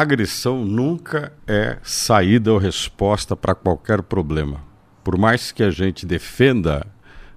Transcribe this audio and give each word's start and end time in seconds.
agressão 0.00 0.64
nunca 0.64 1.34
é 1.46 1.76
saída 1.82 2.50
ou 2.50 2.58
resposta 2.58 3.36
para 3.36 3.54
qualquer 3.54 4.00
problema. 4.00 4.64
Por 5.04 5.18
mais 5.18 5.52
que 5.52 5.62
a 5.62 5.70
gente 5.70 6.06
defenda, 6.06 6.86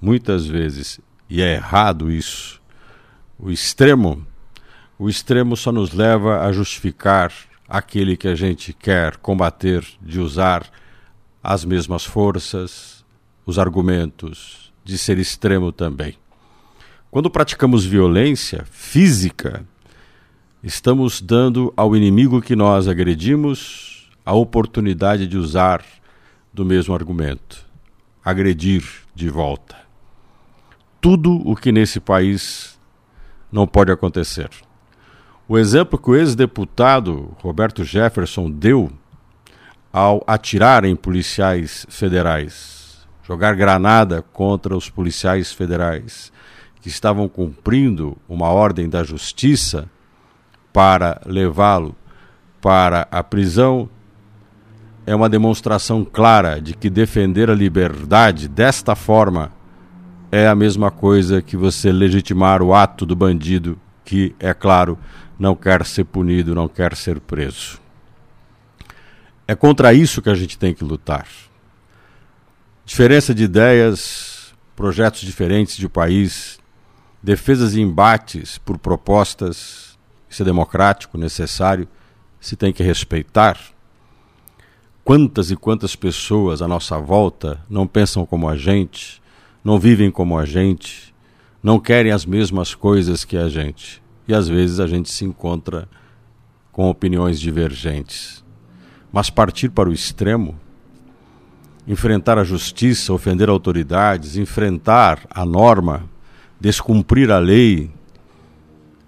muitas 0.00 0.46
vezes, 0.46 0.98
e 1.28 1.42
é 1.42 1.56
errado 1.56 2.10
isso, 2.10 2.58
o 3.38 3.50
extremo, 3.50 4.26
o 4.98 5.10
extremo 5.10 5.58
só 5.58 5.70
nos 5.70 5.92
leva 5.92 6.40
a 6.40 6.50
justificar 6.50 7.30
aquele 7.68 8.16
que 8.16 8.26
a 8.26 8.34
gente 8.34 8.72
quer 8.72 9.18
combater 9.18 9.86
de 10.00 10.18
usar 10.18 10.66
as 11.42 11.66
mesmas 11.66 12.04
forças, 12.04 13.04
os 13.44 13.58
argumentos, 13.58 14.72
de 14.82 14.96
ser 14.96 15.18
extremo 15.18 15.70
também. 15.70 16.16
Quando 17.10 17.30
praticamos 17.30 17.84
violência 17.84 18.64
física, 18.70 19.66
estamos 20.62 21.20
dando 21.20 21.72
ao 21.76 21.94
inimigo 21.94 22.42
que 22.42 22.56
nós 22.56 22.88
agredimos 22.88 24.10
a 24.24 24.34
oportunidade 24.34 25.26
de 25.26 25.38
usar 25.38 25.84
do 26.52 26.64
mesmo 26.64 26.94
argumento, 26.94 27.64
agredir 28.24 28.84
de 29.14 29.28
volta. 29.28 29.76
Tudo 31.00 31.40
o 31.48 31.54
que 31.54 31.70
nesse 31.70 32.00
país 32.00 32.78
não 33.52 33.66
pode 33.66 33.92
acontecer. 33.92 34.50
O 35.46 35.56
exemplo 35.56 35.98
que 35.98 36.10
o 36.10 36.16
ex-deputado 36.16 37.34
Roberto 37.38 37.84
Jefferson 37.84 38.50
deu 38.50 38.90
ao 39.92 40.22
atirar 40.26 40.84
em 40.84 40.94
policiais 40.94 41.86
federais, 41.88 43.06
jogar 43.22 43.54
granada 43.54 44.20
contra 44.20 44.76
os 44.76 44.90
policiais 44.90 45.52
federais 45.52 46.32
que 46.82 46.88
estavam 46.88 47.28
cumprindo 47.28 48.16
uma 48.28 48.48
ordem 48.48 48.88
da 48.88 49.02
justiça 49.02 49.88
para 50.78 51.20
levá-lo 51.26 51.92
para 52.60 53.08
a 53.10 53.20
prisão 53.24 53.90
é 55.04 55.12
uma 55.12 55.28
demonstração 55.28 56.04
clara 56.04 56.60
de 56.62 56.72
que 56.72 56.88
defender 56.88 57.50
a 57.50 57.54
liberdade 57.54 58.46
desta 58.46 58.94
forma 58.94 59.50
é 60.30 60.46
a 60.46 60.54
mesma 60.54 60.88
coisa 60.88 61.42
que 61.42 61.56
você 61.56 61.90
legitimar 61.90 62.62
o 62.62 62.72
ato 62.72 63.04
do 63.04 63.16
bandido 63.16 63.76
que, 64.04 64.36
é 64.38 64.54
claro, 64.54 64.96
não 65.36 65.56
quer 65.56 65.84
ser 65.84 66.04
punido, 66.04 66.54
não 66.54 66.68
quer 66.68 66.94
ser 66.94 67.18
preso. 67.18 67.80
É 69.48 69.56
contra 69.56 69.92
isso 69.92 70.22
que 70.22 70.30
a 70.30 70.34
gente 70.36 70.56
tem 70.56 70.72
que 70.72 70.84
lutar. 70.84 71.26
Diferença 72.86 73.34
de 73.34 73.42
ideias, 73.42 74.54
projetos 74.76 75.22
diferentes 75.22 75.76
de 75.76 75.88
país, 75.88 76.60
defesas 77.20 77.74
e 77.74 77.80
embates 77.80 78.58
por 78.58 78.78
propostas 78.78 79.88
isso 80.28 80.42
é 80.42 80.44
democrático, 80.44 81.16
necessário, 81.16 81.88
se 82.40 82.56
tem 82.56 82.72
que 82.72 82.82
respeitar. 82.82 83.58
Quantas 85.04 85.50
e 85.50 85.56
quantas 85.56 85.96
pessoas 85.96 86.60
à 86.60 86.68
nossa 86.68 86.98
volta 86.98 87.60
não 87.68 87.86
pensam 87.86 88.26
como 88.26 88.48
a 88.48 88.56
gente, 88.56 89.22
não 89.64 89.78
vivem 89.78 90.10
como 90.10 90.38
a 90.38 90.44
gente, 90.44 91.14
não 91.62 91.80
querem 91.80 92.12
as 92.12 92.26
mesmas 92.26 92.74
coisas 92.74 93.24
que 93.24 93.36
a 93.36 93.48
gente. 93.48 94.02
E 94.26 94.34
às 94.34 94.48
vezes 94.48 94.78
a 94.80 94.86
gente 94.86 95.10
se 95.10 95.24
encontra 95.24 95.88
com 96.70 96.88
opiniões 96.88 97.40
divergentes. 97.40 98.44
Mas 99.10 99.30
partir 99.30 99.70
para 99.70 99.88
o 99.88 99.92
extremo, 99.92 100.54
enfrentar 101.86 102.38
a 102.38 102.44
justiça, 102.44 103.12
ofender 103.12 103.48
autoridades, 103.48 104.36
enfrentar 104.36 105.26
a 105.30 105.46
norma, 105.46 106.04
descumprir 106.60 107.30
a 107.30 107.38
lei, 107.38 107.90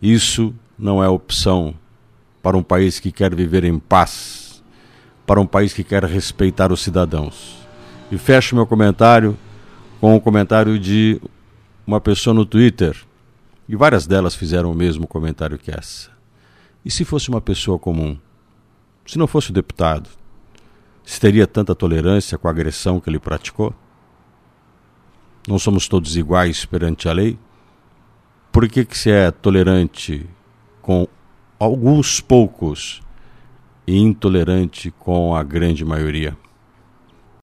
isso 0.00 0.54
não 0.78 1.02
é 1.02 1.08
opção 1.08 1.74
para 2.42 2.56
um 2.56 2.62
país 2.62 3.00
que 3.00 3.10
quer 3.10 3.34
viver 3.34 3.64
em 3.64 3.78
paz, 3.78 4.62
para 5.26 5.40
um 5.40 5.46
país 5.46 5.72
que 5.72 5.82
quer 5.82 6.04
respeitar 6.04 6.72
os 6.72 6.80
cidadãos. 6.80 7.56
E 8.10 8.18
fecho 8.18 8.54
meu 8.54 8.66
comentário 8.66 9.36
com 10.00 10.12
o 10.12 10.16
um 10.16 10.20
comentário 10.20 10.78
de 10.78 11.20
uma 11.86 12.00
pessoa 12.00 12.34
no 12.34 12.44
Twitter, 12.44 12.96
e 13.68 13.74
várias 13.74 14.06
delas 14.06 14.34
fizeram 14.34 14.70
o 14.70 14.74
mesmo 14.74 15.06
comentário 15.06 15.58
que 15.58 15.70
essa. 15.70 16.10
E 16.84 16.90
se 16.90 17.04
fosse 17.04 17.28
uma 17.28 17.40
pessoa 17.40 17.78
comum? 17.78 18.16
Se 19.04 19.18
não 19.18 19.26
fosse 19.26 19.50
o 19.50 19.52
deputado, 19.52 20.08
se 21.04 21.20
teria 21.20 21.46
tanta 21.46 21.74
tolerância 21.74 22.38
com 22.38 22.46
a 22.46 22.50
agressão 22.50 23.00
que 23.00 23.08
ele 23.08 23.18
praticou? 23.18 23.74
Não 25.48 25.58
somos 25.58 25.88
todos 25.88 26.16
iguais 26.16 26.64
perante 26.64 27.08
a 27.08 27.12
lei? 27.12 27.38
Por 28.52 28.68
que, 28.68 28.84
que 28.84 28.96
se 28.96 29.10
é 29.10 29.30
tolerante 29.30 30.28
com 30.86 31.08
alguns 31.58 32.20
poucos 32.20 33.02
e 33.88 33.98
intolerante 33.98 34.92
com 34.92 35.34
a 35.34 35.42
grande 35.42 35.84
maioria. 35.84 36.36